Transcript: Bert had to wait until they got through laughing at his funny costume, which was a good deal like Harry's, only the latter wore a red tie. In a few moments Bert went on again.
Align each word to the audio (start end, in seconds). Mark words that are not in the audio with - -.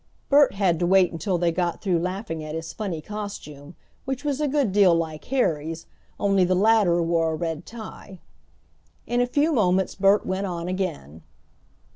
Bert 0.29 0.53
had 0.55 0.79
to 0.79 0.87
wait 0.87 1.11
until 1.11 1.37
they 1.37 1.51
got 1.51 1.79
through 1.79 1.99
laughing 1.99 2.43
at 2.43 2.55
his 2.55 2.73
funny 2.73 3.01
costume, 3.01 3.75
which 4.03 4.23
was 4.25 4.41
a 4.41 4.47
good 4.47 4.71
deal 4.71 4.95
like 4.95 5.23
Harry's, 5.25 5.85
only 6.19 6.43
the 6.43 6.55
latter 6.55 6.99
wore 7.03 7.33
a 7.33 7.35
red 7.35 7.67
tie. 7.67 8.19
In 9.05 9.21
a 9.21 9.27
few 9.27 9.53
moments 9.53 9.93
Bert 9.93 10.25
went 10.25 10.47
on 10.47 10.67
again. 10.67 11.21